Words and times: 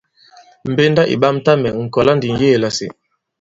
Mbenda 0.71 1.03
ì 1.13 1.15
ɓamta 1.21 1.51
mɛ̀, 1.61 1.73
mɛ̀ 1.77 1.89
kɔ̀la 1.93 2.11
ndi 2.17 2.27
ŋ̀yeē 2.35 2.57
lasi. 2.63 2.87